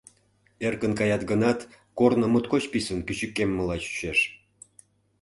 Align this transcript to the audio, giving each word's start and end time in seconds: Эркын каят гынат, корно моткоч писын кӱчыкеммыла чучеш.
Эркын 0.67 0.93
каят 0.99 1.23
гынат, 1.31 1.59
корно 1.97 2.25
моткоч 2.33 2.63
писын 2.71 2.99
кӱчыкеммыла 3.07 3.75
чучеш. 3.83 4.19